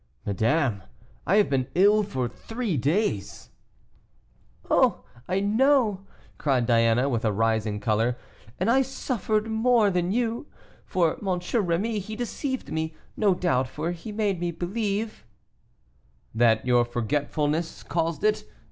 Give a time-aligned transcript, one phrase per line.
[0.25, 0.81] "Madame,
[1.27, 3.49] I have been ill for three days."
[4.67, 5.03] "Oh!
[5.27, 6.07] I know,"
[6.39, 8.17] cried Diana, with a rising color,
[8.59, 10.47] "and I suffered more than you,
[10.87, 11.39] for M.
[11.39, 15.23] Rémy, he deceived me, no doubt; for he made me believe"
[16.33, 18.43] "That your forgetfulness caused it.